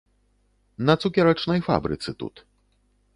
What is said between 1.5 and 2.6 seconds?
фабрыцы тут.